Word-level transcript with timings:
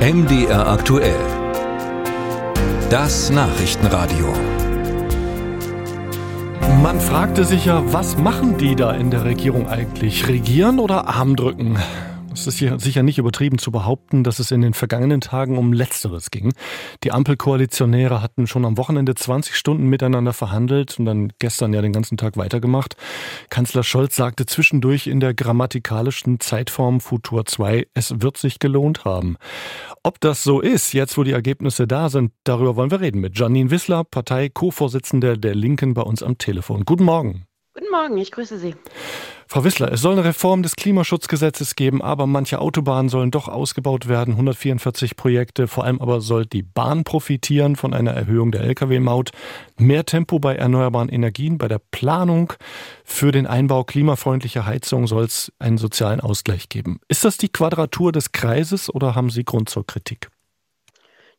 MDR 0.00 0.66
aktuell. 0.66 1.20
Das 2.88 3.28
Nachrichtenradio. 3.28 4.32
Man 6.82 6.98
fragte 6.98 7.44
sich 7.44 7.66
ja, 7.66 7.82
was 7.92 8.16
machen 8.16 8.56
die 8.56 8.76
da 8.76 8.92
in 8.92 9.10
der 9.10 9.26
Regierung 9.26 9.68
eigentlich? 9.68 10.26
Regieren 10.26 10.78
oder 10.78 11.06
Arm 11.06 11.36
drücken? 11.36 11.76
Es 12.32 12.46
ist 12.46 12.58
hier 12.58 12.78
sicher 12.78 13.02
nicht 13.02 13.18
übertrieben 13.18 13.58
zu 13.58 13.72
behaupten, 13.72 14.22
dass 14.22 14.38
es 14.38 14.50
in 14.50 14.60
den 14.60 14.72
vergangenen 14.72 15.20
Tagen 15.20 15.58
um 15.58 15.72
Letzteres 15.72 16.30
ging. 16.30 16.52
Die 17.02 17.10
Ampelkoalitionäre 17.10 18.22
hatten 18.22 18.46
schon 18.46 18.64
am 18.64 18.78
Wochenende 18.78 19.14
20 19.14 19.56
Stunden 19.56 19.88
miteinander 19.88 20.32
verhandelt 20.32 20.98
und 20.98 21.06
dann 21.06 21.32
gestern 21.38 21.72
ja 21.72 21.82
den 21.82 21.92
ganzen 21.92 22.16
Tag 22.16 22.36
weitergemacht. 22.36 22.94
Kanzler 23.50 23.82
Scholz 23.82 24.14
sagte 24.14 24.46
zwischendurch 24.46 25.08
in 25.08 25.18
der 25.18 25.34
grammatikalischen 25.34 26.38
Zeitform 26.38 27.00
Futur 27.00 27.46
2, 27.46 27.88
es 27.94 28.20
wird 28.20 28.36
sich 28.36 28.60
gelohnt 28.60 29.04
haben. 29.04 29.36
Ob 30.04 30.20
das 30.20 30.44
so 30.44 30.60
ist, 30.60 30.92
jetzt 30.92 31.18
wo 31.18 31.24
die 31.24 31.32
Ergebnisse 31.32 31.86
da 31.86 32.08
sind, 32.08 32.32
darüber 32.44 32.76
wollen 32.76 32.92
wir 32.92 33.00
reden 33.00 33.20
mit 33.20 33.38
Janine 33.38 33.70
Wissler, 33.70 34.04
Partei-Co-Vorsitzende 34.04 35.36
der 35.36 35.54
Linken 35.54 35.94
bei 35.94 36.02
uns 36.02 36.22
am 36.22 36.38
Telefon. 36.38 36.84
Guten 36.84 37.04
Morgen. 37.04 37.49
Guten 37.80 37.92
Morgen, 37.92 38.18
ich 38.18 38.30
grüße 38.30 38.58
Sie. 38.58 38.74
Frau 39.46 39.64
Wissler, 39.64 39.90
es 39.90 40.02
soll 40.02 40.12
eine 40.12 40.24
Reform 40.24 40.62
des 40.62 40.76
Klimaschutzgesetzes 40.76 41.76
geben, 41.76 42.02
aber 42.02 42.26
manche 42.26 42.58
Autobahnen 42.58 43.08
sollen 43.08 43.30
doch 43.30 43.48
ausgebaut 43.48 44.06
werden, 44.06 44.32
144 44.32 45.16
Projekte, 45.16 45.66
vor 45.66 45.84
allem 45.84 45.98
aber 45.98 46.20
soll 46.20 46.44
die 46.44 46.62
Bahn 46.62 47.04
profitieren 47.04 47.76
von 47.76 47.94
einer 47.94 48.10
Erhöhung 48.10 48.52
der 48.52 48.64
Lkw-Maut, 48.64 49.30
mehr 49.78 50.04
Tempo 50.04 50.38
bei 50.38 50.56
erneuerbaren 50.56 51.08
Energien, 51.08 51.56
bei 51.56 51.68
der 51.68 51.80
Planung 51.90 52.52
für 53.02 53.32
den 53.32 53.46
Einbau 53.46 53.82
klimafreundlicher 53.84 54.66
Heizung 54.66 55.06
soll 55.06 55.24
es 55.24 55.50
einen 55.58 55.78
sozialen 55.78 56.20
Ausgleich 56.20 56.68
geben. 56.68 57.00
Ist 57.08 57.24
das 57.24 57.38
die 57.38 57.48
Quadratur 57.48 58.12
des 58.12 58.32
Kreises 58.32 58.94
oder 58.94 59.14
haben 59.14 59.30
Sie 59.30 59.44
Grund 59.44 59.70
zur 59.70 59.86
Kritik? 59.86 60.28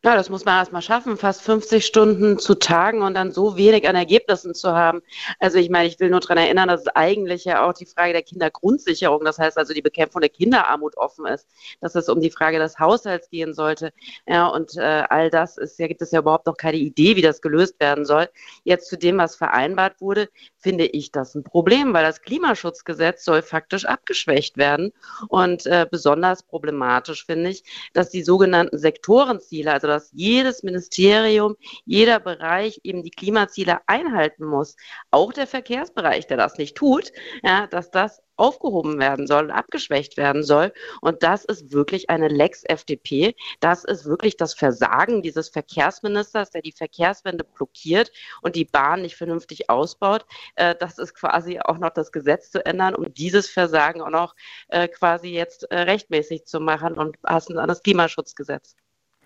Ja, 0.04 0.16
das 0.16 0.32
muss 0.32 0.46
man 0.46 0.58
erstmal 0.58 0.82
schaffen, 0.82 1.16
fast 1.16 1.44
50 1.44 1.86
Stunden 1.86 2.40
zu 2.40 2.56
tagen 2.56 3.04
und 3.04 3.14
dann 3.14 3.32
so 3.32 3.56
wenig 3.56 3.88
an 3.88 3.96
Ergebnissen 3.96 4.56
zu 4.56 4.72
haben. 4.72 5.04
Also 5.38 5.60
ich 5.60 5.70
meine, 5.70 5.88
ich 5.88 6.00
will 6.00 6.10
nur 6.10 6.22
daran 6.22 6.40
erinnern, 6.40 6.70
dass 6.70 6.82
es 6.82 6.88
eigentlich 6.88 7.46
ja 7.46 7.64
auch 7.64 7.74
die 7.74 7.86
Frage 7.86 8.12
der 8.12 8.24
Kindergrundsicherung, 8.24 9.24
das 9.24 9.38
heißt 9.38 9.60
also 9.60 9.76
die 9.76 9.84
Bekämpfung 9.84 10.22
der 10.22 10.32
Kinderarmut 10.32 10.98
offen 10.98 11.28
ist, 11.28 11.48
dass 11.82 11.94
es 11.94 12.10
um 12.10 12.20
die 12.20 12.32
Frage 12.32 12.58
des 12.58 12.80
Haushalts 12.80 13.30
gehen 13.30 13.54
sollte. 13.54 13.94
Ja, 14.26 14.48
und 14.48 14.76
äh, 14.76 15.04
all 15.08 15.30
das 15.30 15.58
ist 15.60 15.78
ja, 15.78 15.86
gibt 15.86 16.02
es 16.02 16.10
ja 16.10 16.22
überhaupt 16.22 16.48
noch 16.48 16.58
keine 16.58 16.78
Idee, 16.78 17.16
wie 17.16 17.22
das 17.22 17.40
gelöst 17.40 17.80
werden 17.80 18.04
soll. 18.04 18.28
Jetzt 18.64 18.90
zu 18.90 18.98
dem, 18.98 19.20
was 19.20 19.36
vereinbart 19.36 20.02
wurde, 20.02 20.30
finde 20.58 20.86
ich 20.88 21.12
das 21.12 21.36
ein 21.36 21.44
Problem, 21.44 21.94
weil 21.94 22.04
das 22.04 22.24
Klimaschutzgesetz 22.24 23.24
soll 23.24 23.44
faktisch 23.44 23.86
abgeschwächt 23.86 24.58
werden. 24.58 24.94
Und 25.28 25.68
äh, 25.68 25.86
besonders 25.90 26.42
problematisch 26.42 27.24
finde 27.24 27.52
ich, 27.52 27.64
dass 27.94 28.10
die 28.10 28.24
sogenannten 28.24 28.80
Sektorenziele, 28.80 29.72
also 29.72 29.91
dass 29.92 30.12
jedes 30.14 30.64
Ministerium, 30.64 31.56
jeder 31.86 32.20
Bereich 32.20 32.80
eben 32.84 33.04
die 33.04 33.12
Klimaziele 33.12 33.80
einhalten 33.88 34.46
muss, 34.46 34.76
auch 35.12 35.34
der 35.34 35.48
Verkehrsbereich, 35.48 36.28
der 36.28 36.38
das 36.38 36.58
nicht 36.58 36.76
tut, 36.76 37.12
ja, 37.44 37.68
dass 37.68 37.92
das 37.92 38.22
aufgehoben 38.42 39.00
werden 39.00 39.28
soll, 39.28 39.52
abgeschwächt 39.52 40.18
werden 40.18 40.44
soll. 40.44 40.74
Und 41.02 41.22
das 41.22 41.46
ist 41.46 41.72
wirklich 41.72 42.10
eine 42.10 42.28
Lex 42.28 42.64
FDP. 42.64 43.36
Das 43.60 43.84
ist 43.84 44.06
wirklich 44.06 44.36
das 44.36 44.56
Versagen 44.56 45.22
dieses 45.22 45.50
Verkehrsministers, 45.50 46.50
der 46.50 46.64
die 46.64 46.72
Verkehrswende 46.72 47.44
blockiert 47.44 48.12
und 48.42 48.56
die 48.56 48.66
Bahn 48.66 49.04
nicht 49.04 49.16
vernünftig 49.16 49.70
ausbaut. 49.70 50.26
Äh, 50.56 50.76
das 50.80 50.98
ist 50.98 51.14
quasi 51.14 51.60
auch 51.60 51.78
noch 51.78 51.92
das 51.92 52.12
Gesetz 52.12 52.50
zu 52.50 52.66
ändern, 52.66 52.96
um 52.96 53.14
dieses 53.14 53.48
Versagen 53.48 54.02
auch 54.02 54.10
noch 54.10 54.36
äh, 54.70 54.88
quasi 54.88 55.30
jetzt 55.30 55.70
äh, 55.72 55.82
rechtmäßig 55.82 56.46
zu 56.46 56.60
machen 56.60 56.96
und 56.96 57.22
passend 57.22 57.60
an 57.60 57.68
das 57.68 57.84
Klimaschutzgesetz. 57.84 58.76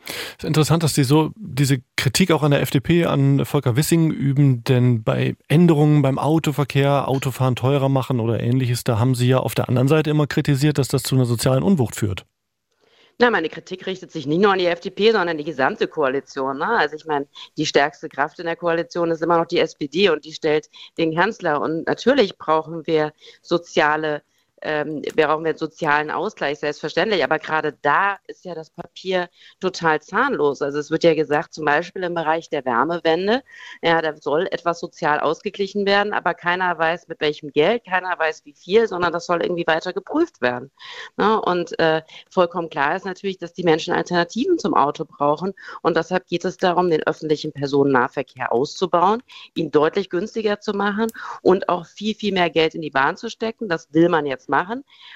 Es 0.05 0.43
ist 0.43 0.43
interessant, 0.43 0.83
dass 0.83 0.93
Sie 0.93 1.03
so 1.03 1.31
diese 1.35 1.79
Kritik 1.95 2.31
auch 2.31 2.43
an 2.43 2.51
der 2.51 2.61
FDP, 2.61 3.05
an 3.05 3.45
Volker 3.45 3.75
Wissing 3.75 4.11
üben, 4.11 4.63
denn 4.63 5.03
bei 5.03 5.35
Änderungen 5.47 6.01
beim 6.01 6.19
Autoverkehr, 6.19 7.07
Autofahren 7.07 7.55
teurer 7.55 7.89
machen 7.89 8.19
oder 8.19 8.39
ähnliches, 8.39 8.83
da 8.83 8.99
haben 8.99 9.15
Sie 9.15 9.27
ja 9.27 9.39
auf 9.39 9.55
der 9.55 9.69
anderen 9.69 9.87
Seite 9.87 10.09
immer 10.09 10.27
kritisiert, 10.27 10.77
dass 10.77 10.87
das 10.87 11.03
zu 11.03 11.15
einer 11.15 11.25
sozialen 11.25 11.63
Unwucht 11.63 11.95
führt. 11.95 12.25
Na, 13.17 13.29
meine 13.29 13.47
Kritik 13.47 13.87
richtet 13.87 14.11
sich 14.11 14.27
nicht 14.27 14.41
nur 14.41 14.51
an 14.51 14.59
die 14.59 14.65
FDP, 14.65 15.11
sondern 15.11 15.29
an 15.29 15.37
die 15.37 15.45
gesamte 15.45 15.87
Koalition. 15.87 16.57
Ne? 16.57 16.67
Also 16.67 16.97
ich 16.97 17.05
meine, 17.05 17.27
die 17.57 17.65
stärkste 17.65 18.09
Kraft 18.09 18.39
in 18.39 18.45
der 18.45 18.57
Koalition 18.57 19.09
ist 19.09 19.21
immer 19.21 19.37
noch 19.37 19.45
die 19.45 19.59
SPD 19.59 20.09
und 20.09 20.25
die 20.25 20.33
stellt 20.33 20.69
den 20.97 21.15
Kanzler. 21.15 21.61
Und 21.61 21.87
natürlich 21.87 22.37
brauchen 22.37 22.85
wir 22.87 23.13
soziale 23.41 24.21
ähm, 24.65 25.03
brauchen 25.15 25.43
wir 25.43 25.49
einen 25.49 25.57
sozialen 25.57 26.09
Ausgleich, 26.09 26.59
selbstverständlich. 26.59 27.23
Aber 27.23 27.37
gerade 27.37 27.77
da 27.83 28.17
ist 28.27 28.45
ja 28.45 28.55
das 28.55 28.71
Papier 28.71 29.29
total 29.59 30.01
zahnlos. 30.01 30.63
Also 30.63 30.79
es 30.79 30.89
wird 30.89 31.03
ja 31.03 31.13
gesagt, 31.13 31.53
zum 31.53 31.65
Beispiel 31.65 32.03
im 32.03 32.15
Bereich 32.15 32.49
der 32.49 32.65
Wärmewende, 32.65 33.43
ja, 33.83 34.01
da 34.01 34.15
soll 34.17 34.47
etwas 34.47 34.79
sozial 34.79 35.19
ausgeglichen 35.19 35.85
werden, 35.85 36.13
aber 36.13 36.33
keiner 36.33 36.77
weiß, 36.79 37.07
mit 37.07 37.21
welchem 37.21 37.51
Geld, 37.51 37.85
keiner 37.85 38.17
weiß, 38.17 38.43
wie 38.45 38.53
viel, 38.53 38.87
sondern 38.87 39.13
das 39.13 39.27
soll 39.27 39.43
irgendwie 39.43 39.67
weiter 39.67 39.93
geprüft 39.93 40.41
werden. 40.41 40.71
Ne? 41.15 41.39
Und 41.39 41.77
äh, 41.79 42.01
vollkommen 42.31 42.69
klar 42.69 42.95
ist 42.95 43.05
natürlich, 43.05 43.37
dass 43.37 43.53
die 43.53 43.63
Menschen 43.63 43.93
Alternativen 43.93 44.57
zum 44.57 44.73
Auto 44.73 45.05
brauchen. 45.05 45.53
Und 45.83 45.95
deshalb 45.95 46.25
geht 46.25 46.43
es 46.43 46.57
darum, 46.57 46.89
den 46.89 47.03
öffentlichen 47.03 47.51
Personennahverkehr 47.51 48.51
auszubauen, 48.51 49.21
ihn 49.53 49.69
deutlich 49.69 50.09
günstiger 50.09 50.59
zu 50.59 50.73
machen 50.73 51.07
und 51.43 51.69
auch 51.69 51.85
viel, 51.85 52.15
viel 52.15 52.33
mehr 52.33 52.49
Geld 52.49 52.73
in 52.73 52.81
die 52.81 52.89
Bahn 52.89 53.15
zu 53.15 53.29
stecken. 53.29 53.69
Das 53.69 53.93
will 53.93 54.09
man 54.09 54.25
jetzt 54.25 54.49
machen. 54.49 54.54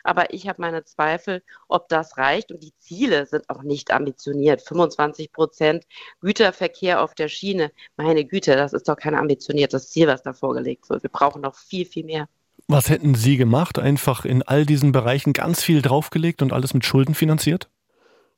Aber 0.04 0.34
ich 0.34 0.48
habe 0.48 0.62
meine 0.62 0.84
Zweifel, 0.84 1.42
ob 1.68 1.90
das 1.90 2.18
reicht. 2.18 2.52
Und 2.52 2.64
die 2.64 2.74
Ziele 2.78 3.26
sind 3.26 3.50
auch 3.50 3.64
nicht 3.64 3.92
ambitioniert. 3.92 4.62
25 4.62 5.32
Prozent 5.32 5.86
Güterverkehr 6.22 7.02
auf 7.02 7.16
der 7.16 7.28
Schiene. 7.28 7.72
Meine 7.98 8.26
Güte, 8.26 8.56
das 8.56 8.74
ist 8.74 8.88
doch 8.88 8.98
kein 8.98 9.16
ambitioniertes 9.16 9.90
Ziel, 9.90 10.08
was 10.08 10.24
da 10.24 10.34
vorgelegt 10.34 10.90
wird. 10.90 11.04
Wir 11.04 11.10
brauchen 11.10 11.42
noch 11.42 11.56
viel, 11.56 11.86
viel 11.86 12.06
mehr. 12.06 12.28
Was 12.68 12.90
hätten 12.90 13.16
Sie 13.16 13.38
gemacht? 13.38 13.80
Einfach 13.80 14.26
in 14.26 14.44
all 14.44 14.66
diesen 14.66 14.92
Bereichen 14.92 15.34
ganz 15.34 15.64
viel 15.64 15.82
draufgelegt 15.82 16.42
und 16.42 16.54
alles 16.54 16.74
mit 16.74 16.86
Schulden 16.86 17.16
finanziert? 17.16 17.70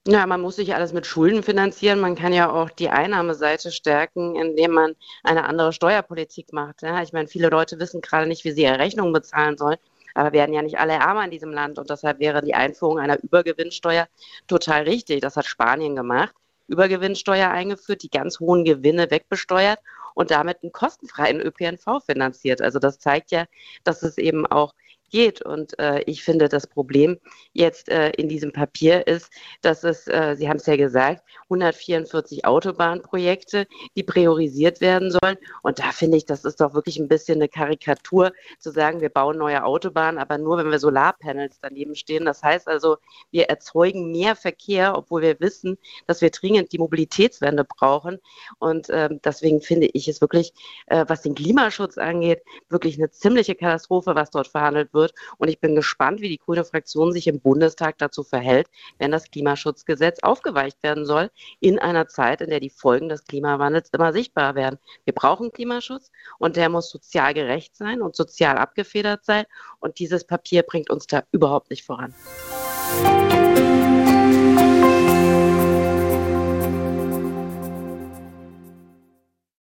Ja, 0.07 0.25
man 0.25 0.41
muss 0.41 0.55
sich 0.55 0.73
alles 0.73 0.93
mit 0.93 1.05
Schulden 1.05 1.43
finanzieren. 1.43 1.99
Man 1.99 2.15
kann 2.15 2.33
ja 2.33 2.49
auch 2.51 2.71
die 2.71 2.89
Einnahmeseite 2.89 3.71
stärken, 3.71 4.35
indem 4.35 4.71
man 4.71 4.95
eine 5.21 5.43
andere 5.43 5.73
Steuerpolitik 5.73 6.53
macht. 6.53 6.81
Ja, 6.81 7.03
ich 7.03 7.13
meine, 7.13 7.27
viele 7.27 7.49
Leute 7.49 7.79
wissen 7.79 8.01
gerade 8.01 8.25
nicht, 8.25 8.43
wie 8.43 8.51
sie 8.51 8.63
ihre 8.63 8.79
Rechnungen 8.79 9.13
bezahlen 9.13 9.57
sollen. 9.59 9.77
Aber 10.13 10.33
werden 10.33 10.53
ja 10.53 10.61
nicht 10.61 10.79
alle 10.79 10.93
ärmer 10.93 11.25
in 11.25 11.31
diesem 11.31 11.51
Land 11.51 11.79
und 11.79 11.89
deshalb 11.89 12.19
wäre 12.19 12.41
die 12.41 12.55
Einführung 12.55 12.99
einer 12.99 13.21
Übergewinnsteuer 13.21 14.07
total 14.47 14.83
richtig. 14.83 15.21
Das 15.21 15.37
hat 15.37 15.45
Spanien 15.45 15.95
gemacht. 15.95 16.33
Übergewinnsteuer 16.67 17.49
eingeführt, 17.49 18.03
die 18.03 18.09
ganz 18.09 18.39
hohen 18.39 18.63
Gewinne 18.63 19.11
wegbesteuert 19.11 19.79
und 20.13 20.31
damit 20.31 20.63
einen 20.63 20.71
kostenfreien 20.71 21.41
ÖPNV 21.41 22.03
finanziert. 22.05 22.61
Also 22.61 22.79
das 22.79 22.99
zeigt 22.99 23.31
ja, 23.31 23.45
dass 23.83 24.03
es 24.03 24.17
eben 24.17 24.45
auch 24.45 24.73
geht. 25.11 25.41
Und 25.43 25.77
äh, 25.77 26.01
ich 26.07 26.23
finde, 26.23 26.49
das 26.49 26.65
Problem 26.65 27.19
jetzt 27.53 27.89
äh, 27.89 28.09
in 28.11 28.29
diesem 28.29 28.51
Papier 28.51 29.05
ist, 29.05 29.31
dass 29.61 29.83
es, 29.83 30.07
äh, 30.07 30.35
Sie 30.35 30.49
haben 30.49 30.57
es 30.57 30.65
ja 30.65 30.75
gesagt, 30.75 31.23
144 31.43 32.45
Autobahnprojekte, 32.45 33.67
die 33.95 34.03
priorisiert 34.03 34.81
werden 34.81 35.11
sollen. 35.11 35.37
Und 35.61 35.79
da 35.79 35.91
finde 35.91 36.17
ich, 36.17 36.25
das 36.25 36.45
ist 36.45 36.61
doch 36.61 36.73
wirklich 36.73 36.97
ein 36.97 37.07
bisschen 37.07 37.35
eine 37.35 37.49
Karikatur, 37.49 38.31
zu 38.59 38.71
sagen, 38.71 39.01
wir 39.01 39.09
bauen 39.09 39.37
neue 39.37 39.63
Autobahnen, 39.63 40.19
aber 40.19 40.37
nur, 40.37 40.57
wenn 40.57 40.71
wir 40.71 40.79
Solarpanels 40.79 41.59
daneben 41.61 41.95
stehen. 41.95 42.25
Das 42.25 42.41
heißt 42.41 42.67
also, 42.67 42.97
wir 43.31 43.49
erzeugen 43.49 44.11
mehr 44.11 44.35
Verkehr, 44.35 44.97
obwohl 44.97 45.21
wir 45.21 45.39
wissen, 45.39 45.77
dass 46.07 46.21
wir 46.21 46.29
dringend 46.29 46.71
die 46.71 46.79
Mobilitätswende 46.79 47.65
brauchen. 47.65 48.19
Und 48.59 48.87
ähm, 48.89 49.19
deswegen 49.23 49.61
finde 49.61 49.87
ich 49.87 50.07
es 50.07 50.21
wirklich, 50.21 50.53
äh, 50.87 51.05
was 51.07 51.21
den 51.21 51.35
Klimaschutz 51.35 51.97
angeht, 51.97 52.41
wirklich 52.69 52.97
eine 52.97 53.11
ziemliche 53.11 53.55
Katastrophe, 53.55 54.15
was 54.15 54.31
dort 54.31 54.47
verhandelt 54.47 54.93
wird 54.93 55.00
wird. 55.01 55.13
Und 55.37 55.49
ich 55.49 55.59
bin 55.59 55.75
gespannt, 55.75 56.21
wie 56.21 56.29
die 56.29 56.37
grüne 56.37 56.63
Fraktion 56.63 57.11
sich 57.11 57.27
im 57.27 57.39
Bundestag 57.41 57.97
dazu 57.97 58.23
verhält, 58.23 58.67
wenn 58.99 59.11
das 59.11 59.29
Klimaschutzgesetz 59.29 60.19
aufgeweicht 60.21 60.81
werden 60.83 61.05
soll, 61.05 61.29
in 61.59 61.79
einer 61.79 62.07
Zeit, 62.07 62.41
in 62.41 62.49
der 62.49 62.59
die 62.59 62.69
Folgen 62.69 63.09
des 63.09 63.25
Klimawandels 63.25 63.89
immer 63.91 64.13
sichtbar 64.13 64.55
werden. 64.55 64.79
Wir 65.03 65.13
brauchen 65.13 65.51
Klimaschutz 65.51 66.11
und 66.37 66.55
der 66.55 66.69
muss 66.69 66.89
sozial 66.89 67.33
gerecht 67.33 67.75
sein 67.75 68.01
und 68.01 68.15
sozial 68.15 68.57
abgefedert 68.57 69.25
sein. 69.25 69.45
Und 69.79 69.99
dieses 69.99 70.23
Papier 70.23 70.63
bringt 70.63 70.89
uns 70.89 71.07
da 71.07 71.23
überhaupt 71.31 71.69
nicht 71.71 71.83
voran. 71.83 72.13